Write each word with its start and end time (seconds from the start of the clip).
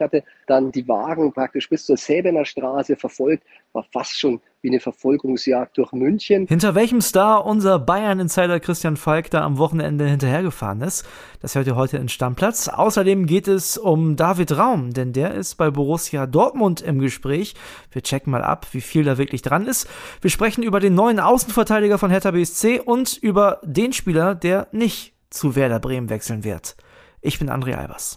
Ich 0.00 0.02
hatte 0.02 0.24
dann 0.46 0.72
die 0.72 0.88
Wagen 0.88 1.30
praktisch 1.30 1.68
bis 1.68 1.84
zur 1.84 1.98
Säbener 1.98 2.46
Straße 2.46 2.96
verfolgt, 2.96 3.44
war 3.74 3.84
fast 3.92 4.18
schon 4.18 4.40
wie 4.62 4.68
eine 4.68 4.80
Verfolgungsjagd 4.80 5.76
durch 5.76 5.92
München. 5.92 6.46
Hinter 6.46 6.74
welchem 6.74 7.02
Star 7.02 7.44
unser 7.44 7.78
Bayern-Insider 7.78 8.60
Christian 8.60 8.96
Falk 8.96 9.30
da 9.30 9.42
am 9.42 9.58
Wochenende 9.58 10.06
hinterhergefahren 10.06 10.80
ist, 10.80 11.06
das 11.42 11.54
hört 11.54 11.66
ihr 11.66 11.76
heute 11.76 11.98
in 11.98 12.08
Stammplatz. 12.08 12.68
Außerdem 12.68 13.26
geht 13.26 13.46
es 13.46 13.76
um 13.76 14.16
David 14.16 14.56
Raum, 14.56 14.94
denn 14.94 15.12
der 15.12 15.34
ist 15.34 15.56
bei 15.56 15.70
Borussia 15.70 16.26
Dortmund 16.26 16.80
im 16.80 16.98
Gespräch. 16.98 17.54
Wir 17.92 18.02
checken 18.02 18.30
mal 18.30 18.42
ab, 18.42 18.68
wie 18.72 18.80
viel 18.80 19.04
da 19.04 19.18
wirklich 19.18 19.42
dran 19.42 19.66
ist. 19.66 19.86
Wir 20.22 20.30
sprechen 20.30 20.62
über 20.62 20.80
den 20.80 20.94
neuen 20.94 21.20
Außenverteidiger 21.20 21.98
von 21.98 22.10
Hertha 22.10 22.30
BSC 22.30 22.80
und 22.80 23.18
über 23.18 23.60
den 23.64 23.92
Spieler, 23.92 24.34
der 24.34 24.66
nicht 24.72 25.12
zu 25.28 25.56
Werder 25.56 25.78
Bremen 25.78 26.08
wechseln 26.08 26.42
wird. 26.42 26.74
Ich 27.20 27.38
bin 27.38 27.50
André 27.50 27.74
Albers. 27.74 28.16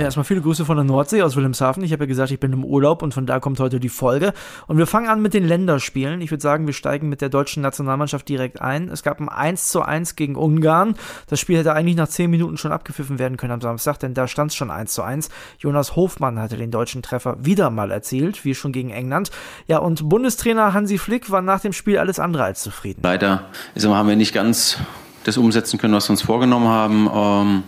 Erstmal 0.00 0.24
viele 0.24 0.40
Grüße 0.40 0.64
von 0.64 0.76
der 0.76 0.84
Nordsee 0.84 1.22
aus 1.22 1.36
Wilhelmshaven. 1.36 1.84
Ich 1.84 1.92
habe 1.92 2.04
ja 2.04 2.08
gesagt, 2.08 2.30
ich 2.30 2.40
bin 2.40 2.52
im 2.52 2.64
Urlaub 2.64 3.02
und 3.02 3.12
von 3.12 3.26
da 3.26 3.38
kommt 3.38 3.60
heute 3.60 3.80
die 3.80 3.88
Folge. 3.88 4.32
Und 4.66 4.78
wir 4.78 4.86
fangen 4.86 5.08
an 5.08 5.20
mit 5.20 5.34
den 5.34 5.46
Länderspielen. 5.46 6.20
Ich 6.22 6.30
würde 6.30 6.42
sagen, 6.42 6.66
wir 6.66 6.72
steigen 6.72 7.08
mit 7.08 7.20
der 7.20 7.28
deutschen 7.28 7.62
Nationalmannschaft 7.62 8.28
direkt 8.28 8.62
ein. 8.62 8.88
Es 8.88 9.02
gab 9.02 9.20
ein 9.20 9.28
1 9.28 9.68
zu 9.68 9.82
1 9.82 10.16
gegen 10.16 10.36
Ungarn. 10.36 10.94
Das 11.28 11.38
Spiel 11.38 11.58
hätte 11.58 11.74
eigentlich 11.74 11.96
nach 11.96 12.08
10 12.08 12.30
Minuten 12.30 12.56
schon 12.56 12.72
abgepfiffen 12.72 13.18
werden 13.18 13.36
können 13.36 13.52
am 13.52 13.60
Samstag, 13.60 13.98
denn 13.98 14.14
da 14.14 14.26
stand 14.26 14.52
es 14.52 14.56
schon 14.56 14.70
1 14.70 14.94
zu 14.94 15.02
1. 15.02 15.28
Jonas 15.58 15.96
Hofmann 15.96 16.38
hatte 16.38 16.56
den 16.56 16.70
deutschen 16.70 17.02
Treffer 17.02 17.36
wieder 17.44 17.68
mal 17.70 17.90
erzielt, 17.90 18.44
wie 18.44 18.54
schon 18.54 18.72
gegen 18.72 18.90
England. 18.90 19.30
Ja, 19.66 19.78
und 19.78 20.08
Bundestrainer 20.08 20.72
Hansi 20.72 20.96
Flick 20.96 21.30
war 21.30 21.42
nach 21.42 21.60
dem 21.60 21.72
Spiel 21.72 21.98
alles 21.98 22.18
andere 22.18 22.44
als 22.44 22.62
zufrieden. 22.62 23.00
Leider 23.02 23.44
haben 23.76 24.08
wir 24.08 24.16
nicht 24.16 24.32
ganz 24.32 24.78
das 25.24 25.36
umsetzen 25.36 25.78
können, 25.78 25.92
was 25.92 26.08
wir 26.08 26.12
uns 26.12 26.22
vorgenommen 26.22 26.68
haben. 26.68 27.10
Ähm, 27.12 27.62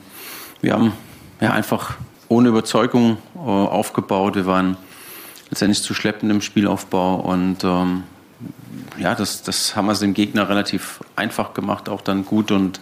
wir 0.62 0.72
haben 0.72 0.92
ja 1.41 1.53
einfach 1.53 1.97
ohne 2.33 2.48
Überzeugung 2.48 3.19
äh, 3.34 3.38
aufgebaut. 3.38 4.36
Wir 4.36 4.47
waren 4.47 4.77
letztendlich 5.50 5.83
zu 5.83 5.92
schleppend 5.94 6.33
im 6.33 6.41
Spielaufbau 6.41 7.16
und 7.16 7.62
ähm, 7.62 8.05
ja, 8.98 9.14
das, 9.14 9.42
das 9.42 9.77
haben 9.77 9.86
wir 9.86 9.94
dem 9.94 10.14
Gegner 10.14 10.48
relativ 10.48 11.00
einfach 11.14 11.55
gemacht, 11.55 11.88
auch 11.88 12.00
dann 12.00 12.25
gut 12.25 12.50
und 12.50 12.80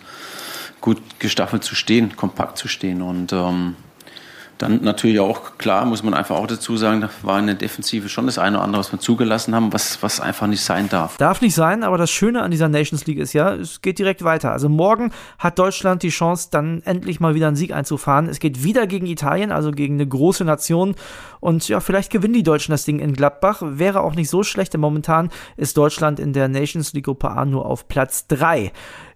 gut 0.80 0.98
gestaffelt 1.18 1.64
zu 1.64 1.74
stehen, 1.74 2.16
kompakt 2.16 2.58
zu 2.58 2.68
stehen 2.68 3.02
und 3.02 3.32
ähm, 3.32 3.76
dann 4.60 4.82
natürlich 4.82 5.20
auch 5.20 5.56
klar, 5.56 5.86
muss 5.86 6.02
man 6.02 6.12
einfach 6.12 6.36
auch 6.36 6.46
dazu 6.46 6.76
sagen, 6.76 7.00
da 7.00 7.08
war 7.22 7.38
in 7.38 7.46
der 7.46 7.54
Defensive 7.54 8.08
schon 8.08 8.26
das 8.26 8.38
eine 8.38 8.56
oder 8.56 8.64
andere, 8.64 8.80
was 8.80 8.92
wir 8.92 8.98
zugelassen 8.98 9.54
haben, 9.54 9.72
was, 9.72 10.02
was 10.02 10.20
einfach 10.20 10.46
nicht 10.46 10.62
sein 10.62 10.88
darf. 10.88 11.16
Darf 11.16 11.40
nicht 11.40 11.54
sein, 11.54 11.82
aber 11.82 11.96
das 11.96 12.10
Schöne 12.10 12.42
an 12.42 12.50
dieser 12.50 12.68
Nations 12.68 13.06
League 13.06 13.18
ist 13.18 13.32
ja, 13.32 13.54
es 13.54 13.80
geht 13.80 13.98
direkt 13.98 14.22
weiter. 14.22 14.52
Also 14.52 14.68
morgen 14.68 15.12
hat 15.38 15.58
Deutschland 15.58 16.02
die 16.02 16.10
Chance, 16.10 16.48
dann 16.50 16.82
endlich 16.84 17.20
mal 17.20 17.34
wieder 17.34 17.46
einen 17.46 17.56
Sieg 17.56 17.72
einzufahren. 17.72 18.28
Es 18.28 18.38
geht 18.38 18.62
wieder 18.62 18.86
gegen 18.86 19.06
Italien, 19.06 19.50
also 19.50 19.70
gegen 19.70 19.94
eine 19.94 20.06
große 20.06 20.44
Nation. 20.44 20.94
Und 21.40 21.66
ja, 21.68 21.80
vielleicht 21.80 22.10
gewinnen 22.10 22.34
die 22.34 22.42
Deutschen 22.42 22.72
das 22.72 22.84
Ding 22.84 22.98
in 22.98 23.14
Gladbach. 23.14 23.62
Wäre 23.64 24.02
auch 24.02 24.14
nicht 24.14 24.28
so 24.28 24.42
schlecht, 24.42 24.74
denn 24.74 24.82
momentan 24.82 25.30
ist 25.56 25.76
Deutschland 25.78 26.20
in 26.20 26.34
der 26.34 26.48
Nations 26.48 26.92
League 26.92 27.06
Gruppe 27.06 27.30
A 27.30 27.44
nur 27.46 27.64
auf 27.64 27.88
Platz 27.88 28.26
3. 28.28 28.72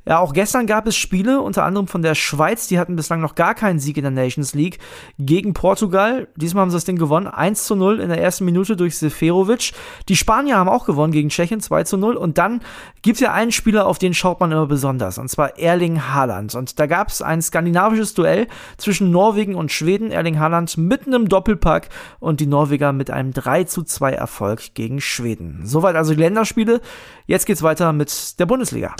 Ja, 0.06 0.18
auch 0.18 0.34
gestern 0.34 0.66
gab 0.66 0.86
es 0.86 0.96
Spiele, 0.96 1.40
unter 1.40 1.64
anderem 1.64 1.86
von 1.86 2.02
der 2.02 2.14
Schweiz, 2.14 2.66
die 2.66 2.78
hatten 2.78 2.94
bislang 2.94 3.20
noch 3.20 3.34
gar 3.34 3.54
keinen 3.54 3.78
Sieg 3.78 3.96
in 3.96 4.02
der 4.02 4.10
Nations 4.10 4.54
League, 4.54 4.78
gegen 5.18 5.54
Portugal. 5.54 6.28
Diesmal 6.36 6.62
haben 6.62 6.70
sie 6.70 6.76
das 6.76 6.84
Ding 6.84 6.96
gewonnen, 6.96 7.26
1 7.26 7.64
zu 7.64 7.74
0 7.74 8.00
in 8.00 8.10
der 8.10 8.20
ersten 8.20 8.44
Minute 8.44 8.76
durch 8.76 8.98
Seferovic. 8.98 9.72
Die 10.08 10.16
Spanier 10.16 10.56
haben 10.56 10.68
auch 10.68 10.84
gewonnen 10.84 11.12
gegen 11.12 11.30
Tschechien, 11.30 11.60
2 11.60 11.84
zu 11.84 11.96
0. 11.96 12.16
Und 12.16 12.36
dann 12.36 12.60
gibt 13.00 13.16
es 13.16 13.20
ja 13.20 13.32
einen 13.32 13.52
Spieler, 13.52 13.86
auf 13.86 13.98
den 13.98 14.12
schaut 14.12 14.40
man 14.40 14.52
immer 14.52 14.66
besonders, 14.66 15.16
und 15.16 15.28
zwar 15.28 15.58
Erling 15.58 16.02
Haaland. 16.08 16.54
Und 16.54 16.78
da 16.78 16.86
gab 16.86 17.08
es 17.08 17.22
ein 17.22 17.40
skandinavisches 17.40 18.12
Duell 18.12 18.46
zwischen 18.76 19.10
Norwegen 19.10 19.54
und 19.54 19.72
Schweden. 19.72 20.10
Erling 20.10 20.38
Haaland 20.38 20.76
mit 20.76 21.06
einem 21.06 21.28
Doppelpack 21.28 21.88
und 22.20 22.40
die 22.40 22.46
Norweger 22.46 22.92
mit 22.92 23.10
einem 23.10 23.32
3 23.32 23.64
zu 23.64 23.82
2 23.82 24.12
Erfolg 24.12 24.74
gegen 24.74 25.00
Schweden. 25.00 25.62
Soweit 25.64 25.96
also 25.96 26.12
die 26.12 26.20
Länderspiele. 26.20 26.82
Jetzt 27.26 27.46
geht's 27.46 27.62
weiter 27.62 27.92
mit 27.94 28.38
der 28.38 28.46
Bundesliga. 28.46 28.94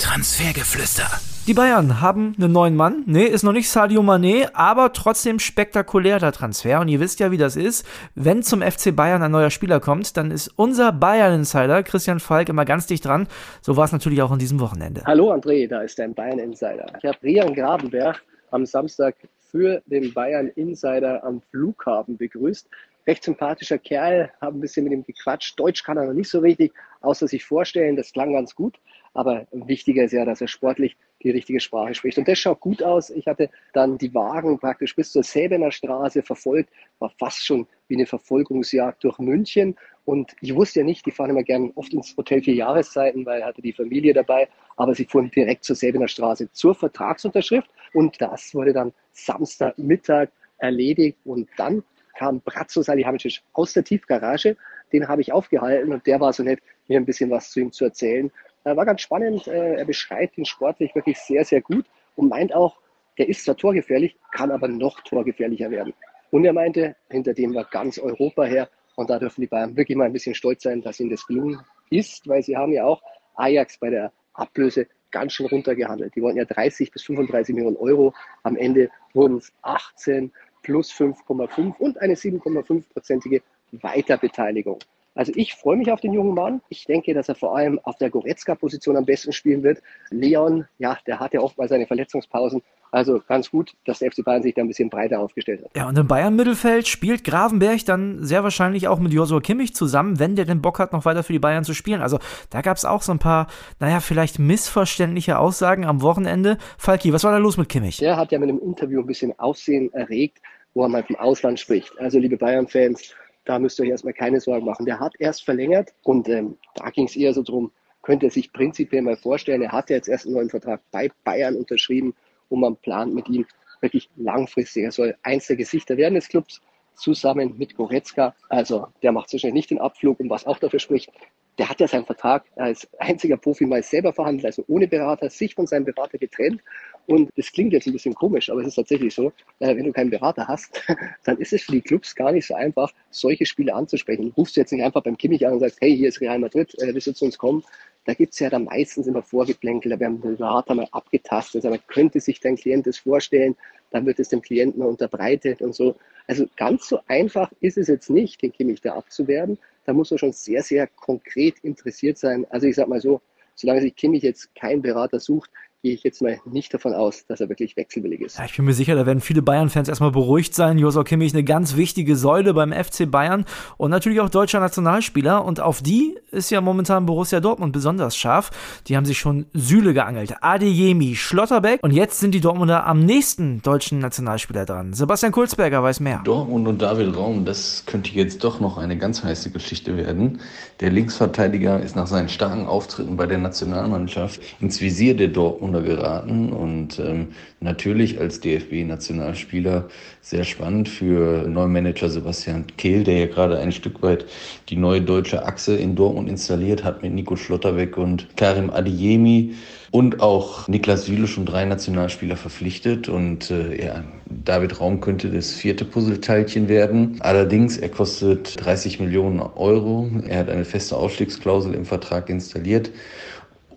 Transfergeflüster. 0.00 1.20
Die 1.46 1.52
Bayern 1.52 2.00
haben 2.00 2.34
einen 2.38 2.52
neuen 2.52 2.74
Mann. 2.74 3.02
Nee, 3.04 3.26
ist 3.26 3.42
noch 3.42 3.52
nicht 3.52 3.68
Sadio 3.68 4.00
Mané, 4.00 4.48
aber 4.54 4.94
trotzdem 4.94 5.38
spektakulär 5.38 6.18
der 6.18 6.32
Transfer. 6.32 6.80
Und 6.80 6.88
ihr 6.88 7.00
wisst 7.00 7.20
ja, 7.20 7.30
wie 7.30 7.36
das 7.36 7.54
ist. 7.54 7.86
Wenn 8.14 8.42
zum 8.42 8.62
FC 8.62 8.96
Bayern 8.96 9.22
ein 9.22 9.30
neuer 9.30 9.50
Spieler 9.50 9.78
kommt, 9.78 10.16
dann 10.16 10.30
ist 10.30 10.48
unser 10.56 10.90
Bayern-Insider 10.90 11.82
Christian 11.82 12.18
Falk 12.18 12.48
immer 12.48 12.64
ganz 12.64 12.86
dicht 12.86 13.04
dran. 13.04 13.28
So 13.60 13.76
war 13.76 13.84
es 13.84 13.92
natürlich 13.92 14.22
auch 14.22 14.30
an 14.30 14.38
diesem 14.38 14.58
Wochenende. 14.58 15.02
Hallo 15.04 15.34
André, 15.34 15.68
da 15.68 15.82
ist 15.82 15.98
dein 15.98 16.14
Bayern-Insider. 16.14 16.86
Ich 16.98 17.04
habe 17.04 17.18
Rian 17.22 17.54
Grabenberg 17.54 18.22
am 18.52 18.64
Samstag 18.64 19.16
für 19.50 19.82
den 19.84 20.14
Bayern-Insider 20.14 21.22
am 21.22 21.42
Flughafen 21.50 22.16
begrüßt. 22.16 22.66
Recht 23.06 23.22
sympathischer 23.22 23.76
Kerl, 23.76 24.30
habe 24.40 24.56
ein 24.56 24.60
bisschen 24.60 24.84
mit 24.84 24.94
ihm 24.94 25.04
gequatscht. 25.04 25.60
Deutsch 25.60 25.84
kann 25.84 25.98
er 25.98 26.06
noch 26.06 26.14
nicht 26.14 26.30
so 26.30 26.38
richtig, 26.38 26.72
außer 27.02 27.28
sich 27.28 27.44
vorstellen. 27.44 27.96
Das 27.96 28.12
klang 28.12 28.32
ganz 28.32 28.54
gut. 28.54 28.78
Aber 29.12 29.46
wichtiger 29.52 30.04
ist 30.04 30.12
ja, 30.12 30.24
dass 30.24 30.40
er 30.40 30.48
sportlich 30.48 30.96
die 31.22 31.30
richtige 31.30 31.60
Sprache 31.60 31.94
spricht. 31.94 32.18
Und 32.18 32.28
das 32.28 32.38
schaut 32.38 32.60
gut 32.60 32.82
aus. 32.82 33.10
Ich 33.10 33.26
hatte 33.26 33.50
dann 33.72 33.98
die 33.98 34.14
Wagen 34.14 34.58
praktisch 34.58 34.94
bis 34.94 35.12
zur 35.12 35.22
Säbener 35.22 35.72
Straße 35.72 36.22
verfolgt, 36.22 36.70
war 36.98 37.10
fast 37.18 37.44
schon 37.44 37.66
wie 37.88 37.96
eine 37.96 38.06
Verfolgungsjagd 38.06 39.02
durch 39.04 39.18
München. 39.18 39.76
Und 40.04 40.34
ich 40.40 40.54
wusste 40.54 40.80
ja 40.80 40.86
nicht, 40.86 41.04
die 41.06 41.10
fahren 41.10 41.30
immer 41.30 41.42
gern 41.42 41.72
oft 41.74 41.92
ins 41.92 42.16
Hotel 42.16 42.42
vier 42.42 42.54
Jahreszeiten, 42.54 43.26
weil 43.26 43.44
hatte 43.44 43.62
die 43.62 43.72
Familie 43.72 44.14
dabei. 44.14 44.48
Aber 44.76 44.94
sie 44.94 45.04
fuhren 45.04 45.30
direkt 45.30 45.64
zur 45.64 45.76
Säbener 45.76 46.08
Straße 46.08 46.50
zur 46.52 46.74
Vertragsunterschrift. 46.74 47.68
Und 47.92 48.20
das 48.20 48.54
wurde 48.54 48.72
dann 48.72 48.92
Samstagmittag 49.12 50.28
erledigt. 50.58 51.18
Und 51.24 51.48
dann 51.56 51.82
kam 52.16 52.40
Bratzo 52.40 52.82
Salihamidzic 52.82 53.40
aus 53.52 53.72
der 53.72 53.84
Tiefgarage. 53.84 54.56
Den 54.92 55.08
habe 55.08 55.20
ich 55.20 55.32
aufgehalten 55.32 55.92
und 55.92 56.06
der 56.06 56.20
war 56.20 56.32
so 56.32 56.42
nett, 56.42 56.60
mir 56.88 56.98
ein 56.98 57.06
bisschen 57.06 57.30
was 57.30 57.50
zu 57.50 57.60
ihm 57.60 57.72
zu 57.72 57.84
erzählen. 57.84 58.30
Äh, 58.64 58.76
war 58.76 58.84
ganz 58.84 59.00
spannend. 59.00 59.46
Äh, 59.46 59.76
er 59.76 59.84
beschreibt 59.84 60.38
ihn 60.38 60.44
sportlich 60.44 60.94
wirklich 60.94 61.18
sehr, 61.18 61.44
sehr 61.44 61.60
gut 61.60 61.86
und 62.16 62.28
meint 62.28 62.54
auch, 62.54 62.76
er 63.16 63.28
ist 63.28 63.44
zwar 63.44 63.56
torgefährlich, 63.56 64.16
kann 64.32 64.50
aber 64.50 64.68
noch 64.68 65.00
torgefährlicher 65.00 65.70
werden. 65.70 65.92
Und 66.30 66.44
er 66.44 66.52
meinte, 66.52 66.96
hinter 67.10 67.34
dem 67.34 67.54
war 67.54 67.64
ganz 67.64 67.98
Europa 67.98 68.44
her. 68.44 68.68
Und 68.96 69.10
da 69.10 69.18
dürfen 69.18 69.40
die 69.40 69.46
Bayern 69.46 69.76
wirklich 69.76 69.96
mal 69.96 70.04
ein 70.04 70.12
bisschen 70.12 70.34
stolz 70.34 70.62
sein, 70.62 70.82
dass 70.82 71.00
ihnen 71.00 71.10
das 71.10 71.26
gelungen 71.26 71.60
ist, 71.90 72.28
weil 72.28 72.42
sie 72.42 72.56
haben 72.56 72.72
ja 72.72 72.84
auch 72.84 73.02
Ajax 73.34 73.78
bei 73.78 73.90
der 73.90 74.12
Ablöse 74.34 74.86
ganz 75.10 75.32
schön 75.32 75.46
runtergehandelt. 75.46 76.14
Die 76.14 76.22
wollten 76.22 76.38
ja 76.38 76.44
30 76.44 76.90
bis 76.92 77.02
35 77.04 77.54
Millionen 77.54 77.76
Euro. 77.76 78.14
Am 78.42 78.56
Ende 78.56 78.90
wurden 79.12 79.38
es 79.38 79.52
18 79.62 80.32
plus 80.62 80.92
5,5 80.92 81.76
und 81.78 82.00
eine 82.00 82.14
7,5-prozentige 82.14 83.42
Weiterbeteiligung. 83.72 84.78
Also 85.14 85.32
ich 85.34 85.54
freue 85.54 85.76
mich 85.76 85.90
auf 85.90 86.00
den 86.00 86.12
jungen 86.12 86.34
Mann. 86.34 86.62
Ich 86.68 86.84
denke, 86.84 87.14
dass 87.14 87.28
er 87.28 87.34
vor 87.34 87.56
allem 87.56 87.80
auf 87.82 87.96
der 87.96 88.10
Goretzka-Position 88.10 88.96
am 88.96 89.04
besten 89.04 89.32
spielen 89.32 89.62
wird. 89.62 89.82
Leon, 90.10 90.66
ja, 90.78 90.96
der 91.06 91.18
hat 91.18 91.34
ja 91.34 91.40
oft 91.40 91.58
mal 91.58 91.68
seine 91.68 91.86
Verletzungspausen. 91.86 92.62
Also 92.92 93.20
ganz 93.26 93.50
gut, 93.50 93.72
dass 93.84 94.00
der 94.00 94.10
FC 94.10 94.24
Bayern 94.24 94.42
sich 94.42 94.54
da 94.54 94.62
ein 94.62 94.68
bisschen 94.68 94.90
breiter 94.90 95.20
aufgestellt 95.20 95.62
hat. 95.62 95.70
Ja, 95.76 95.88
und 95.88 95.96
im 95.96 96.08
Bayern-Mittelfeld 96.08 96.88
spielt 96.88 97.22
Gravenberg 97.24 97.84
dann 97.84 98.24
sehr 98.24 98.42
wahrscheinlich 98.42 98.88
auch 98.88 98.98
mit 98.98 99.12
Josua 99.12 99.40
Kimmich 99.40 99.74
zusammen, 99.74 100.18
wenn 100.18 100.34
der 100.34 100.44
den 100.44 100.60
Bock 100.60 100.78
hat, 100.78 100.92
noch 100.92 101.04
weiter 101.04 101.22
für 101.22 101.32
die 101.32 101.38
Bayern 101.38 101.64
zu 101.64 101.74
spielen. 101.74 102.02
Also 102.02 102.18
da 102.50 102.62
gab 102.62 102.76
es 102.76 102.84
auch 102.84 103.02
so 103.02 103.12
ein 103.12 103.20
paar, 103.20 103.46
naja, 103.78 104.00
vielleicht 104.00 104.38
missverständliche 104.38 105.38
Aussagen 105.38 105.84
am 105.84 106.02
Wochenende. 106.02 106.58
Falki, 106.78 107.12
was 107.12 107.22
war 107.22 107.32
da 107.32 107.38
los 107.38 107.56
mit 107.56 107.68
Kimmich? 107.68 107.98
Der 107.98 108.16
hat 108.16 108.32
ja 108.32 108.38
mit 108.38 108.48
einem 108.48 108.58
Interview 108.58 109.00
ein 109.00 109.06
bisschen 109.06 109.38
Aussehen 109.38 109.92
erregt, 109.92 110.38
wo 110.74 110.82
er 110.82 110.88
mal 110.88 111.04
vom 111.04 111.16
Ausland 111.16 111.60
spricht. 111.60 111.92
Also 112.00 112.18
liebe 112.18 112.36
Bayern-Fans, 112.36 113.14
da 113.44 113.58
müsst 113.58 113.78
ihr 113.78 113.84
euch 113.84 113.90
erstmal 113.90 114.14
keine 114.14 114.40
Sorgen 114.40 114.66
machen. 114.66 114.86
Der 114.86 115.00
hat 115.00 115.14
erst 115.18 115.44
verlängert 115.44 115.94
und 116.02 116.28
ähm, 116.28 116.56
da 116.74 116.90
ging 116.90 117.06
es 117.06 117.16
eher 117.16 117.34
so 117.34 117.42
drum, 117.42 117.72
könnte 118.02 118.26
er 118.26 118.30
sich 118.30 118.52
prinzipiell 118.52 119.02
mal 119.02 119.16
vorstellen, 119.16 119.62
er 119.62 119.72
hat 119.72 119.90
ja 119.90 119.96
jetzt 119.96 120.08
erst 120.08 120.26
einen 120.26 120.34
neuen 120.34 120.50
Vertrag 120.50 120.80
bei 120.90 121.10
Bayern 121.24 121.56
unterschrieben 121.56 122.14
und 122.48 122.60
man 122.60 122.76
plant 122.76 123.14
mit 123.14 123.28
ihm 123.28 123.46
wirklich 123.80 124.10
langfristig. 124.16 124.84
Er 124.84 124.92
soll 124.92 125.16
eins 125.22 125.46
der 125.46 125.56
Gesichter 125.56 125.96
werden 125.96 126.14
des 126.14 126.28
Clubs 126.28 126.60
zusammen 126.94 127.54
mit 127.56 127.76
Goretzka. 127.76 128.34
Also 128.48 128.88
der 129.02 129.12
macht 129.12 129.30
so 129.30 129.38
schnell 129.38 129.52
nicht 129.52 129.70
den 129.70 129.80
Abflug 129.80 130.20
und 130.20 130.30
was 130.30 130.46
auch 130.46 130.58
dafür 130.58 130.80
spricht, 130.80 131.10
der 131.58 131.68
hat 131.68 131.80
ja 131.80 131.88
seinen 131.88 132.06
Vertrag 132.06 132.44
als 132.56 132.88
einziger 132.98 133.36
Profi 133.36 133.66
mal 133.66 133.82
selber 133.82 134.12
verhandelt, 134.12 134.46
also 134.46 134.64
ohne 134.68 134.88
Berater, 134.88 135.28
sich 135.28 135.54
von 135.54 135.66
seinem 135.66 135.84
Berater 135.84 136.18
getrennt. 136.18 136.62
Und 137.06 137.30
das 137.36 137.50
klingt 137.50 137.72
jetzt 137.72 137.86
ein 137.86 137.92
bisschen 137.92 138.14
komisch, 138.14 138.50
aber 138.50 138.60
es 138.60 138.68
ist 138.68 138.74
tatsächlich 138.76 139.14
so, 139.14 139.32
äh, 139.58 139.74
wenn 139.76 139.84
du 139.84 139.92
keinen 139.92 140.10
Berater 140.10 140.46
hast, 140.46 140.80
dann 141.24 141.38
ist 141.38 141.52
es 141.52 141.62
für 141.62 141.72
die 141.72 141.80
Clubs 141.80 142.14
gar 142.14 142.32
nicht 142.32 142.46
so 142.46 142.54
einfach, 142.54 142.92
solche 143.10 143.46
Spiele 143.46 143.74
anzusprechen. 143.74 144.32
Rufst 144.36 144.56
du 144.56 144.60
jetzt 144.60 144.72
nicht 144.72 144.82
einfach 144.82 145.02
beim 145.02 145.16
Kimmich 145.16 145.46
an 145.46 145.54
und 145.54 145.60
sagst, 145.60 145.80
hey, 145.80 145.96
hier 145.96 146.08
ist 146.08 146.20
Real 146.20 146.38
Madrid, 146.38 146.74
äh, 146.80 146.94
willst 146.94 147.06
du 147.06 147.12
zu 147.12 147.24
uns 147.24 147.38
kommen? 147.38 147.64
Da 148.06 148.14
gibt 148.14 148.32
es 148.32 148.38
ja 148.38 148.48
dann 148.48 148.64
meistens 148.64 149.06
immer 149.06 149.22
Vorgeplänkel, 149.22 149.90
da 149.90 150.00
werden 150.00 150.20
Berater 150.20 150.74
mal 150.74 150.88
abgetastet, 150.90 151.66
aber 151.66 151.78
könnte 151.78 152.20
sich 152.20 152.40
dein 152.40 152.56
Klient 152.56 152.86
das 152.86 152.98
vorstellen, 152.98 153.56
dann 153.90 154.06
wird 154.06 154.18
es 154.20 154.30
dem 154.30 154.40
Klienten 154.40 154.82
unterbreitet 154.82 155.60
und 155.60 155.74
so. 155.74 155.96
Also 156.26 156.46
ganz 156.56 156.88
so 156.88 157.00
einfach 157.08 157.50
ist 157.60 157.76
es 157.76 157.88
jetzt 157.88 158.08
nicht, 158.08 158.40
den 158.42 158.52
Kimmich 158.52 158.80
da 158.80 158.94
abzuwerben. 158.94 159.58
da 159.84 159.92
muss 159.92 160.10
man 160.10 160.18
schon 160.18 160.32
sehr, 160.32 160.62
sehr 160.62 160.86
konkret 160.86 161.58
interessiert 161.62 162.18
sein. 162.18 162.46
Also 162.50 162.68
ich 162.68 162.76
sage 162.76 162.88
mal 162.88 163.00
so, 163.00 163.20
solange 163.54 163.82
sich 163.82 163.96
Kimmich 163.96 164.22
jetzt 164.22 164.54
kein 164.54 164.80
Berater 164.80 165.20
sucht, 165.20 165.50
gehe 165.82 165.94
ich 165.94 166.02
jetzt 166.02 166.20
mal 166.20 166.38
nicht 166.44 166.72
davon 166.74 166.94
aus, 166.94 167.24
dass 167.26 167.40
er 167.40 167.48
wirklich 167.48 167.76
wechselwillig 167.76 168.20
ist. 168.20 168.38
Ja, 168.38 168.44
ich 168.44 168.54
bin 168.54 168.64
mir 168.64 168.74
sicher, 168.74 168.94
da 168.94 169.06
werden 169.06 169.20
viele 169.20 169.42
Bayern-Fans 169.42 169.88
erstmal 169.88 170.10
beruhigt 170.10 170.54
sein. 170.54 170.78
Josua 170.78 171.04
Kimmich 171.04 171.32
eine 171.32 171.44
ganz 171.44 171.76
wichtige 171.76 172.16
Säule 172.16 172.52
beim 172.52 172.72
FC 172.72 173.10
Bayern 173.10 173.46
und 173.78 173.90
natürlich 173.90 174.20
auch 174.20 174.28
deutscher 174.28 174.60
Nationalspieler. 174.60 175.44
Und 175.44 175.60
auf 175.60 175.82
die 175.82 176.18
ist 176.32 176.50
ja 176.50 176.60
momentan 176.60 177.06
Borussia 177.06 177.40
Dortmund 177.40 177.72
besonders 177.72 178.16
scharf. 178.16 178.50
Die 178.86 178.96
haben 178.96 179.04
sich 179.04 179.18
schon 179.18 179.46
Süle 179.52 179.94
geangelt. 179.94 180.34
Adeyemi, 180.40 181.16
Schlotterbeck 181.16 181.82
und 181.82 181.92
jetzt 181.92 182.20
sind 182.20 182.32
die 182.32 182.40
Dortmunder 182.40 182.86
am 182.86 183.00
nächsten 183.00 183.62
deutschen 183.62 183.98
Nationalspieler 183.98 184.64
dran. 184.64 184.92
Sebastian 184.92 185.32
Kulzberger 185.32 185.82
weiß 185.82 186.00
mehr. 186.00 186.20
Dortmund 186.24 186.68
und 186.68 186.82
David 186.82 187.16
Raum, 187.16 187.44
das 187.44 187.84
könnte 187.86 188.10
jetzt 188.12 188.44
doch 188.44 188.60
noch 188.60 188.78
eine 188.78 188.96
ganz 188.96 189.24
heiße 189.24 189.50
Geschichte 189.50 189.96
werden. 189.96 190.40
Der 190.80 190.90
Linksverteidiger 190.90 191.80
ist 191.80 191.96
nach 191.96 192.06
seinen 192.06 192.28
starken 192.28 192.66
Auftritten 192.66 193.16
bei 193.16 193.26
der 193.26 193.38
Nationalmannschaft 193.38 194.40
ins 194.60 194.80
Visier 194.80 195.16
der 195.16 195.28
Dortmund 195.28 195.84
geraten 195.84 196.52
und 196.52 196.98
ähm, 196.98 197.28
natürlich 197.60 198.20
als 198.20 198.40
DFB-Nationalspieler 198.40 199.88
sehr 200.20 200.44
spannend 200.44 200.88
für 200.88 201.46
Neumanager 201.48 202.08
Sebastian 202.08 202.66
Kehl, 202.76 203.04
der 203.04 203.18
ja 203.18 203.26
gerade 203.26 203.58
ein 203.58 203.72
Stück 203.72 204.02
weit 204.02 204.26
die 204.68 204.76
neue 204.76 205.02
deutsche 205.02 205.44
Achse 205.44 205.76
in 205.76 205.96
Dortmund 205.96 206.19
installiert 206.28 206.84
hat 206.84 207.02
mit 207.02 207.12
Nico 207.12 207.36
Schlotterbeck 207.36 207.96
und 207.96 208.36
Karim 208.36 208.70
Adiemi 208.70 209.54
und 209.90 210.20
auch 210.20 210.68
Niklas 210.68 211.06
Süle 211.06 211.26
schon 211.26 211.46
drei 211.46 211.64
Nationalspieler 211.64 212.36
verpflichtet 212.36 213.08
und 213.08 213.50
äh, 213.50 213.84
ja, 213.84 214.04
David 214.26 214.80
Raum 214.80 215.00
könnte 215.00 215.30
das 215.30 215.52
vierte 215.52 215.84
Puzzleteilchen 215.84 216.68
werden. 216.68 217.16
Allerdings, 217.20 217.76
er 217.76 217.88
kostet 217.88 218.64
30 218.64 219.00
Millionen 219.00 219.40
Euro. 219.40 220.08
Er 220.28 220.40
hat 220.40 220.50
eine 220.50 220.64
feste 220.64 220.96
Ausstiegsklausel 220.96 221.74
im 221.74 221.84
Vertrag 221.84 222.28
installiert 222.30 222.90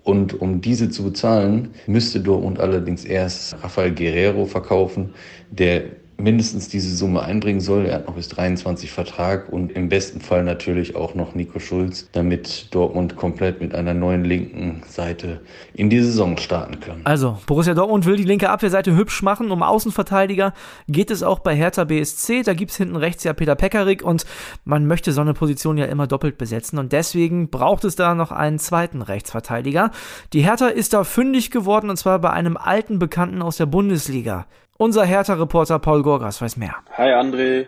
und 0.04 0.42
um 0.42 0.60
diese 0.60 0.90
zu 0.90 1.04
bezahlen, 1.04 1.70
müsste 1.88 2.20
Dortmund 2.20 2.60
allerdings 2.60 3.06
erst 3.06 3.56
Rafael 3.64 3.96
Guerrero 3.96 4.46
verkaufen, 4.46 5.14
der 5.50 5.84
mindestens 6.18 6.70
diese 6.70 6.96
Summe 6.96 7.22
einbringen 7.22 7.60
soll. 7.60 7.86
Er 7.86 7.96
hat 7.96 8.08
noch 8.08 8.16
bis 8.16 8.30
23 8.30 8.92
Vertrag 8.92 9.50
und 9.50 9.72
im 9.72 9.90
besten 9.90 10.22
Fall 10.22 10.44
natürlich 10.44 10.96
auch 10.96 11.16
noch 11.16 11.36
Nico 11.36 11.60
Schulz, 11.60 12.10
damit 12.12 12.74
Dortmund 12.74 13.16
komplett 13.16 13.62
mit 13.62 13.76
einer 13.76 13.94
neuen 13.94 14.24
linken 14.24 14.84
Seite 14.88 15.42
in 15.74 15.90
die 15.90 16.02
Saison 16.02 16.38
starten 16.38 16.80
kann. 16.80 17.02
Also, 17.04 17.38
Borussia 17.46 17.74
Dortmund 17.74 18.06
will 18.06 18.16
die 18.16 18.24
linke 18.24 18.50
Abwehrseite 18.50 18.96
hübsch 18.96 19.22
machen. 19.22 19.52
Um 19.52 19.64
Außenverteidiger 19.64 20.54
geht 20.88 21.12
es 21.12 21.24
auch 21.24 21.40
bei 21.40 21.56
Hertha 21.56 21.84
BSC. 21.84 22.44
Da 22.44 22.54
gibt 22.54 22.72
es 22.72 22.78
hinten 22.78 22.96
rechts 22.96 23.24
ja 23.24 23.34
Peter 23.34 23.56
Pekarik 23.56 24.04
und 24.04 24.26
man 24.66 24.86
möchte 24.86 25.12
so 25.12 25.22
eine 25.22 25.34
Position 25.34 25.78
ja 25.78 25.86
immer 25.86 26.08
doppelt 26.08 26.38
besetzen 26.38 26.80
und 26.80 26.92
deswegen 26.92 27.50
braucht 27.50 27.84
es 27.84 27.96
da 27.96 28.16
noch 28.16 28.32
einen 28.32 28.60
zweiten 28.60 29.02
Rechtsverteidiger. 29.02 29.92
Die 30.34 30.42
Hertha 30.42 30.68
ist 30.68 30.94
da 30.94 31.04
fündig 31.04 31.52
geworden 31.52 31.90
und 31.90 31.98
zwar 31.98 32.20
bei 32.20 32.30
einem 32.30 32.58
alten 32.58 33.00
Bekannten 33.00 33.42
aus 33.42 33.58
der 33.58 33.66
Bundesliga. 33.66 34.46
Unser 34.84 35.06
Hertha-Reporter 35.06 35.80
Paul 35.80 36.04
Gorgas 36.04 36.42
weiß 36.42 36.58
mehr. 36.58 36.76
Hi 36.98 37.14
André. 37.14 37.68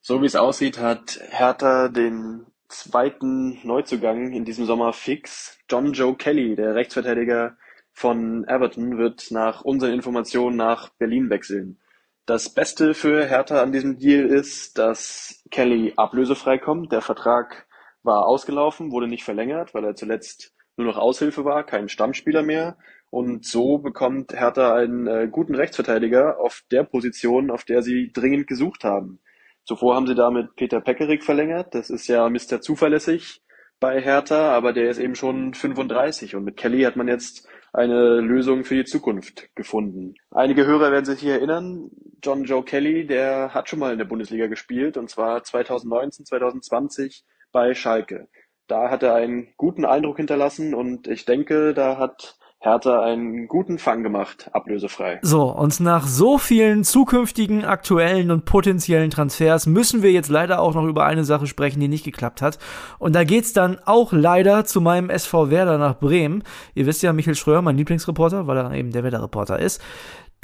So 0.00 0.22
wie 0.22 0.26
es 0.26 0.36
aussieht, 0.36 0.78
hat 0.78 1.18
Hertha 1.30 1.88
den 1.88 2.46
zweiten 2.68 3.58
Neuzugang 3.66 4.30
in 4.30 4.44
diesem 4.44 4.64
Sommer 4.64 4.92
fix. 4.92 5.58
John 5.68 5.92
Joe 5.92 6.14
Kelly, 6.14 6.54
der 6.54 6.76
Rechtsverteidiger 6.76 7.56
von 7.92 8.46
Everton, 8.46 8.96
wird 8.96 9.32
nach 9.32 9.62
unseren 9.62 9.92
Informationen 9.92 10.54
nach 10.54 10.90
Berlin 10.90 11.30
wechseln. 11.30 11.80
Das 12.26 12.48
Beste 12.48 12.94
für 12.94 13.26
Hertha 13.26 13.60
an 13.60 13.72
diesem 13.72 13.98
Deal 13.98 14.26
ist, 14.26 14.78
dass 14.78 15.42
Kelly 15.50 15.94
ablösefrei 15.96 16.58
kommt. 16.58 16.92
Der 16.92 17.00
Vertrag 17.00 17.66
war 18.04 18.24
ausgelaufen, 18.24 18.92
wurde 18.92 19.08
nicht 19.08 19.24
verlängert, 19.24 19.74
weil 19.74 19.84
er 19.84 19.96
zuletzt 19.96 20.54
nur 20.76 20.86
noch 20.86 20.96
Aushilfe 20.96 21.44
war, 21.44 21.64
kein 21.64 21.88
Stammspieler 21.88 22.44
mehr. 22.44 22.76
Und 23.12 23.44
so 23.44 23.76
bekommt 23.76 24.32
Hertha 24.32 24.74
einen 24.74 25.06
äh, 25.06 25.28
guten 25.30 25.54
Rechtsverteidiger 25.54 26.40
auf 26.40 26.62
der 26.70 26.82
Position, 26.82 27.50
auf 27.50 27.62
der 27.62 27.82
sie 27.82 28.10
dringend 28.10 28.46
gesucht 28.46 28.84
haben. 28.84 29.20
Zuvor 29.64 29.96
haben 29.96 30.06
sie 30.06 30.14
damit 30.14 30.56
Peter 30.56 30.80
Peckerig 30.80 31.22
verlängert. 31.22 31.74
Das 31.74 31.90
ist 31.90 32.08
ja 32.08 32.26
Mr. 32.30 32.62
Zuverlässig 32.62 33.42
bei 33.80 34.00
Hertha, 34.00 34.56
aber 34.56 34.72
der 34.72 34.88
ist 34.88 34.98
eben 34.98 35.14
schon 35.14 35.52
35 35.52 36.36
und 36.36 36.44
mit 36.44 36.56
Kelly 36.56 36.84
hat 36.84 36.96
man 36.96 37.06
jetzt 37.06 37.46
eine 37.74 38.20
Lösung 38.22 38.64
für 38.64 38.76
die 38.76 38.86
Zukunft 38.86 39.54
gefunden. 39.54 40.14
Einige 40.30 40.64
Hörer 40.64 40.90
werden 40.90 41.04
sich 41.04 41.20
hier 41.20 41.34
erinnern, 41.34 41.90
John 42.22 42.44
Joe 42.44 42.64
Kelly, 42.64 43.06
der 43.06 43.52
hat 43.52 43.68
schon 43.68 43.78
mal 43.78 43.92
in 43.92 43.98
der 43.98 44.06
Bundesliga 44.06 44.46
gespielt 44.46 44.96
und 44.96 45.10
zwar 45.10 45.44
2019, 45.44 46.24
2020 46.24 47.24
bei 47.52 47.74
Schalke. 47.74 48.28
Da 48.68 48.88
hat 48.88 49.02
er 49.02 49.16
einen 49.16 49.52
guten 49.58 49.84
Eindruck 49.84 50.16
hinterlassen 50.16 50.72
und 50.72 51.08
ich 51.08 51.26
denke, 51.26 51.74
da 51.74 51.98
hat 51.98 52.38
Hertha 52.64 53.02
einen 53.02 53.48
guten 53.48 53.76
Fang 53.76 54.04
gemacht, 54.04 54.48
ablösefrei. 54.52 55.18
So, 55.22 55.50
und 55.50 55.80
nach 55.80 56.06
so 56.06 56.38
vielen 56.38 56.84
zukünftigen, 56.84 57.64
aktuellen 57.64 58.30
und 58.30 58.44
potenziellen 58.44 59.10
Transfers 59.10 59.66
müssen 59.66 60.00
wir 60.02 60.12
jetzt 60.12 60.28
leider 60.28 60.60
auch 60.60 60.72
noch 60.74 60.84
über 60.84 61.04
eine 61.04 61.24
Sache 61.24 61.48
sprechen, 61.48 61.80
die 61.80 61.88
nicht 61.88 62.04
geklappt 62.04 62.40
hat. 62.40 62.60
Und 63.00 63.16
da 63.16 63.24
geht's 63.24 63.52
dann 63.52 63.78
auch 63.84 64.12
leider 64.12 64.64
zu 64.64 64.80
meinem 64.80 65.10
SV 65.10 65.50
Werder 65.50 65.76
nach 65.76 65.98
Bremen. 65.98 66.44
Ihr 66.76 66.86
wisst 66.86 67.02
ja, 67.02 67.12
Michael 67.12 67.34
Schröer, 67.34 67.62
mein 67.62 67.76
Lieblingsreporter, 67.76 68.46
weil 68.46 68.58
er 68.58 68.70
eben 68.74 68.92
der 68.92 69.02
Werder-Reporter 69.02 69.58
ist. 69.58 69.82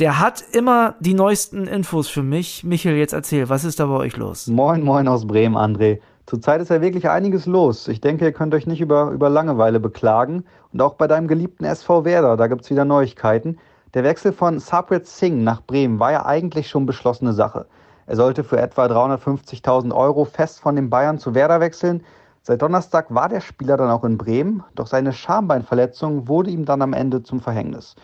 Der 0.00 0.18
hat 0.18 0.42
immer 0.52 0.96
die 0.98 1.14
neuesten 1.14 1.68
Infos 1.68 2.08
für 2.08 2.24
mich. 2.24 2.64
Michael, 2.64 2.96
jetzt 2.96 3.12
erzähl, 3.12 3.48
was 3.48 3.62
ist 3.62 3.78
da 3.78 3.86
bei 3.86 3.94
euch 3.94 4.16
los? 4.16 4.48
Moin, 4.48 4.82
moin 4.82 5.06
aus 5.06 5.24
Bremen, 5.24 5.56
André. 5.56 6.00
Zurzeit 6.28 6.60
ist 6.60 6.68
ja 6.68 6.82
wirklich 6.82 7.08
einiges 7.08 7.46
los. 7.46 7.88
Ich 7.88 8.02
denke, 8.02 8.26
ihr 8.26 8.32
könnt 8.32 8.52
euch 8.52 8.66
nicht 8.66 8.82
über, 8.82 9.12
über 9.12 9.30
Langeweile 9.30 9.80
beklagen. 9.80 10.44
Und 10.74 10.82
auch 10.82 10.92
bei 10.92 11.06
deinem 11.06 11.26
geliebten 11.26 11.64
SV 11.64 12.04
Werder, 12.04 12.36
da 12.36 12.48
gibt 12.48 12.60
es 12.60 12.70
wieder 12.70 12.84
Neuigkeiten. 12.84 13.56
Der 13.94 14.04
Wechsel 14.04 14.34
von 14.34 14.58
Sabrit 14.58 15.06
Singh 15.06 15.42
nach 15.42 15.62
Bremen 15.62 15.98
war 15.98 16.12
ja 16.12 16.26
eigentlich 16.26 16.68
schon 16.68 16.84
beschlossene 16.84 17.32
Sache. 17.32 17.64
Er 18.06 18.16
sollte 18.16 18.44
für 18.44 18.60
etwa 18.60 18.84
350.000 18.84 19.90
Euro 19.94 20.26
fest 20.26 20.60
von 20.60 20.76
den 20.76 20.90
Bayern 20.90 21.18
zu 21.18 21.34
Werder 21.34 21.60
wechseln. 21.60 22.04
Seit 22.42 22.60
Donnerstag 22.60 23.06
war 23.08 23.30
der 23.30 23.40
Spieler 23.40 23.78
dann 23.78 23.90
auch 23.90 24.04
in 24.04 24.18
Bremen, 24.18 24.62
doch 24.74 24.86
seine 24.86 25.14
Schambeinverletzung 25.14 26.28
wurde 26.28 26.50
ihm 26.50 26.66
dann 26.66 26.82
am 26.82 26.92
Ende 26.92 27.22
zum 27.22 27.40
Verhängnis. 27.40 27.96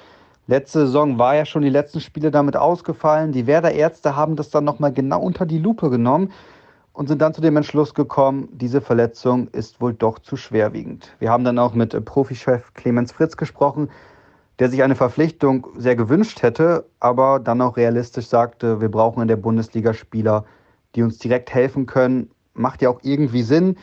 Letzte 0.46 0.86
Saison 0.86 1.18
war 1.18 1.34
ja 1.34 1.44
schon 1.44 1.60
die 1.60 1.68
letzten 1.68 2.00
Spiele 2.00 2.30
damit 2.30 2.56
ausgefallen. 2.56 3.32
Die 3.32 3.46
Werder 3.46 3.72
Ärzte 3.72 4.16
haben 4.16 4.34
das 4.34 4.48
dann 4.48 4.64
nochmal 4.64 4.94
genau 4.94 5.20
unter 5.20 5.44
die 5.44 5.58
Lupe 5.58 5.90
genommen 5.90 6.32
und 6.94 7.08
sind 7.08 7.20
dann 7.20 7.34
zu 7.34 7.40
dem 7.40 7.56
Entschluss 7.56 7.92
gekommen, 7.92 8.48
diese 8.52 8.80
Verletzung 8.80 9.48
ist 9.48 9.80
wohl 9.80 9.92
doch 9.92 10.20
zu 10.20 10.36
schwerwiegend. 10.36 11.14
Wir 11.18 11.30
haben 11.30 11.44
dann 11.44 11.58
auch 11.58 11.74
mit 11.74 12.04
Profichef 12.04 12.72
Clemens 12.72 13.12
Fritz 13.12 13.36
gesprochen, 13.36 13.90
der 14.60 14.70
sich 14.70 14.82
eine 14.82 14.94
Verpflichtung 14.94 15.66
sehr 15.76 15.96
gewünscht 15.96 16.42
hätte, 16.42 16.86
aber 17.00 17.40
dann 17.40 17.60
auch 17.60 17.76
realistisch 17.76 18.28
sagte, 18.28 18.80
wir 18.80 18.88
brauchen 18.88 19.20
in 19.20 19.28
der 19.28 19.36
Bundesliga 19.36 19.92
Spieler, 19.92 20.44
die 20.94 21.02
uns 21.02 21.18
direkt 21.18 21.52
helfen 21.52 21.86
können. 21.86 22.30
Macht 22.54 22.80
ja 22.80 22.90
auch 22.90 23.00
irgendwie 23.02 23.42
Sinn. 23.42 23.76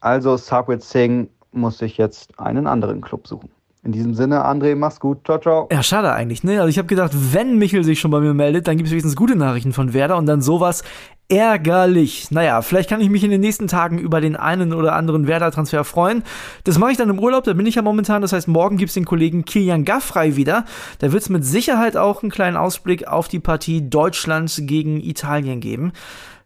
Also 0.00 0.36
Sabrit 0.36 0.82
Singh 0.82 1.28
muss 1.52 1.78
sich 1.78 1.96
jetzt 1.96 2.38
einen 2.40 2.66
anderen 2.66 3.00
Club 3.00 3.28
suchen. 3.28 3.50
In 3.84 3.92
diesem 3.92 4.14
Sinne, 4.14 4.44
André, 4.44 4.74
mach's 4.74 4.98
gut. 4.98 5.24
Ciao, 5.24 5.38
ciao. 5.38 5.68
Ja, 5.70 5.84
schade 5.84 6.12
eigentlich, 6.12 6.42
ne? 6.42 6.58
Also 6.58 6.68
ich 6.68 6.78
habe 6.78 6.88
gedacht, 6.88 7.12
wenn 7.32 7.58
Michel 7.58 7.84
sich 7.84 8.00
schon 8.00 8.10
bei 8.10 8.18
mir 8.18 8.34
meldet, 8.34 8.66
dann 8.66 8.76
gibt 8.76 8.88
es 8.88 8.90
wenigstens 8.90 9.14
gute 9.14 9.36
Nachrichten 9.36 9.72
von 9.72 9.94
Werder 9.94 10.16
und 10.16 10.26
dann 10.26 10.42
sowas 10.42 10.82
ärgerlich. 11.28 12.30
Naja, 12.30 12.62
vielleicht 12.62 12.88
kann 12.88 13.00
ich 13.00 13.10
mich 13.10 13.22
in 13.22 13.30
den 13.30 13.40
nächsten 13.40 13.68
Tagen 13.68 13.98
über 13.98 14.20
den 14.20 14.34
einen 14.34 14.72
oder 14.72 14.94
anderen 14.94 15.26
Werder-Transfer 15.26 15.84
freuen. 15.84 16.22
Das 16.64 16.78
mache 16.78 16.92
ich 16.92 16.96
dann 16.96 17.10
im 17.10 17.18
Urlaub, 17.18 17.44
da 17.44 17.52
bin 17.52 17.66
ich 17.66 17.74
ja 17.74 17.82
momentan. 17.82 18.22
Das 18.22 18.32
heißt, 18.32 18.48
morgen 18.48 18.78
gibt's 18.78 18.94
den 18.94 19.04
Kollegen 19.04 19.44
Kilian 19.44 19.84
Gaffrey 19.84 20.36
wieder. 20.36 20.64
Da 21.00 21.12
wird's 21.12 21.28
mit 21.28 21.44
Sicherheit 21.44 21.96
auch 21.96 22.22
einen 22.22 22.30
kleinen 22.30 22.56
Ausblick 22.56 23.06
auf 23.06 23.28
die 23.28 23.40
Partie 23.40 23.88
Deutschland 23.88 24.54
gegen 24.62 25.00
Italien 25.00 25.60
geben. 25.60 25.92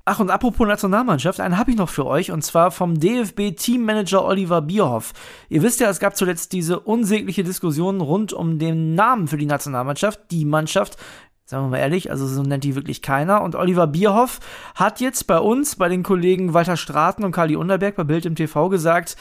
Ach, 0.05 0.19
und 0.19 0.31
apropos 0.31 0.67
Nationalmannschaft, 0.67 1.39
einen 1.39 1.59
habe 1.59 1.71
ich 1.71 1.77
noch 1.77 1.89
für 1.89 2.07
euch, 2.07 2.33
und 2.33 2.43
zwar 2.43 2.73
vom 2.73 2.99
DFB-Teammanager 2.99 4.25
Oliver 4.25 4.61
Bierhoff. 4.61 5.12
Ihr 5.49 5.62
wisst 5.62 5.79
ja, 5.79 5.89
es 5.89 6.01
gab 6.01 6.17
zuletzt 6.17 6.53
diese 6.53 6.81
unsägliche 6.81 7.45
Diskussion 7.45 8.01
rund 8.01 8.33
um 8.33 8.59
den 8.59 8.97
Namen 8.97 9.29
für 9.29 9.37
die 9.37 9.47
Nationalmannschaft, 9.47 10.19
die 10.33 10.45
Mannschaft. 10.45 10.97
Sagen 11.44 11.64
wir 11.64 11.70
mal 11.70 11.78
ehrlich, 11.78 12.11
also 12.11 12.26
so 12.26 12.42
nennt 12.42 12.64
die 12.64 12.76
wirklich 12.76 13.02
keiner. 13.02 13.42
Und 13.42 13.56
Oliver 13.56 13.87
Bierhoff 13.87 14.40
hat 14.75 15.00
jetzt 15.00 15.26
bei 15.26 15.38
uns, 15.38 15.76
bei 15.76 15.88
den 15.88 16.02
Kollegen 16.02 16.54
Walter 16.54 16.76
Straten 16.76 17.25
und 17.25 17.32
Kali 17.32 17.56
Unterberg 17.56 17.96
bei 17.96 18.04
Bild 18.04 18.26
im 18.26 18.37
TV 18.37 18.68
gesagt, 18.68 19.16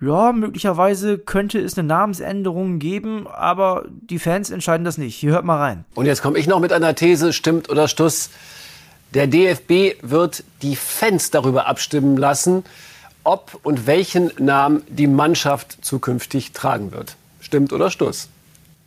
ja, 0.00 0.32
möglicherweise 0.32 1.18
könnte 1.18 1.58
es 1.58 1.78
eine 1.78 1.86
Namensänderung 1.86 2.78
geben, 2.78 3.26
aber 3.26 3.84
die 3.88 4.18
Fans 4.18 4.50
entscheiden 4.50 4.84
das 4.84 4.98
nicht. 4.98 5.16
Hier 5.16 5.32
hört 5.32 5.44
mal 5.44 5.58
rein. 5.58 5.84
Und 5.94 6.06
jetzt 6.06 6.22
komme 6.22 6.38
ich 6.38 6.46
noch 6.46 6.60
mit 6.60 6.72
einer 6.72 6.94
These, 6.94 7.32
stimmt 7.32 7.70
oder 7.70 7.88
Stuss. 7.88 8.30
Der 9.14 9.26
DFB 9.26 10.02
wird 10.02 10.44
die 10.62 10.76
Fans 10.76 11.30
darüber 11.30 11.66
abstimmen 11.66 12.16
lassen, 12.16 12.64
ob 13.22 13.58
und 13.62 13.86
welchen 13.86 14.32
Namen 14.38 14.82
die 14.88 15.06
Mannschaft 15.06 15.78
zukünftig 15.84 16.52
tragen 16.52 16.92
wird. 16.92 17.16
Stimmt 17.40 17.72
oder 17.72 17.90
Stuss? 17.90 18.28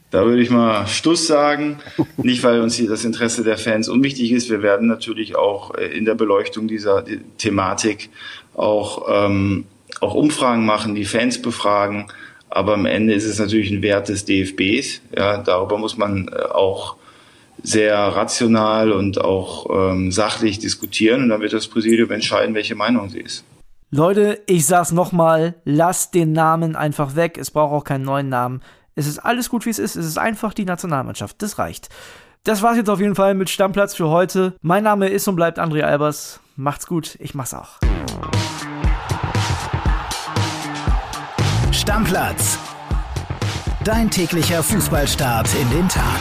Da 0.10 0.26
würde 0.26 0.42
ich 0.42 0.50
mal 0.50 0.88
Stuss 0.88 1.28
sagen. 1.28 1.80
Nicht, 2.18 2.44
weil 2.44 2.62
uns 2.62 2.76
hier 2.76 2.90
das 2.90 3.04
Interesse 3.04 3.44
der 3.44 3.58
Fans 3.58 3.90
unwichtig 3.90 4.32
ist. 4.32 4.50
Wir 4.50 4.62
werden 4.62 4.88
natürlich 4.88 5.36
auch 5.36 5.76
äh, 5.76 5.86
in 5.88 6.06
der 6.06 6.16
Beleuchtung 6.16 6.68
dieser 6.68 7.04
Thematik 7.38 8.10
auch 8.56 9.08
ähm, 9.10 9.66
auch 10.02 10.14
Umfragen 10.14 10.66
machen, 10.66 10.96
die 10.96 11.06
Fans 11.06 11.42
befragen. 11.42 12.08
Aber 12.50 12.74
am 12.74 12.86
Ende 12.86 13.14
ist 13.14 13.26
es 13.26 13.40
natürlich 13.40 13.72
ein 13.72 13.82
Wert 13.82 14.10
des 14.10 14.26
DFBs. 14.26 15.02
Ja, 15.16 15.38
darüber 15.38 15.78
muss 15.78 15.98
man 15.98 16.30
äh, 16.30 16.42
auch 16.42 16.96
sehr 17.64 17.98
rational 17.98 18.92
und 18.92 19.20
auch 19.20 19.92
ähm, 19.92 20.12
sachlich 20.12 20.60
diskutieren. 20.60 21.24
Und 21.24 21.30
dann 21.30 21.42
wird 21.42 21.54
das 21.54 21.68
Präsidium 21.68 22.12
entscheiden, 22.12 22.56
welche 22.56 22.76
Meinung 22.76 23.10
sie 23.10 23.20
ist. 23.20 23.44
Leute, 23.90 24.42
ich 24.48 24.66
sag's 24.66 24.92
nochmal, 24.92 25.56
lasst 25.64 26.14
den 26.14 26.34
Namen 26.34 26.76
einfach 26.76 27.16
weg. 27.16 27.38
Es 27.38 27.52
braucht 27.52 27.74
auch 27.74 27.84
keinen 27.84 28.04
neuen 28.04 28.30
Namen. 28.30 28.62
Es 28.98 29.06
ist 29.06 29.20
alles 29.20 29.50
gut, 29.50 29.68
wie 29.68 29.70
es 29.70 29.78
ist. 29.78 29.96
Es 29.96 30.08
ist 30.08 30.18
einfach 30.18 30.56
die 30.56 30.66
Nationalmannschaft. 30.66 31.40
Das 31.44 31.60
reicht. 31.60 31.88
Das 32.44 32.64
war's 32.64 32.78
jetzt 32.78 32.90
auf 32.90 33.00
jeden 33.00 33.14
Fall 33.14 33.36
mit 33.36 33.48
Stammplatz 33.48 33.94
für 33.94 34.10
heute. 34.10 34.56
Mein 34.62 34.84
Name 34.84 35.08
ist 35.08 35.28
und 35.28 35.36
bleibt 35.36 35.60
André 35.60 35.84
Albers. 35.84 36.40
Macht's 36.56 36.88
gut, 36.88 37.16
ich 37.20 37.36
mach's 37.36 37.54
auch. 37.54 37.78
Stammplatz. 41.72 42.58
Dein 43.84 44.10
täglicher 44.10 44.64
Fußballstart 44.64 45.48
in 45.54 45.70
den 45.70 45.88
Tag. 45.88 46.20